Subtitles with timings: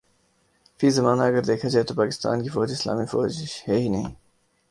[0.79, 4.13] فی زمانہ اگر دیکھا جائے تو پاکستان کی فوج اسلامی فوج ہے ہی نہیں